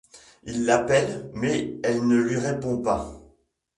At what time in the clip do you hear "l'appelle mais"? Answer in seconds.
0.65-1.77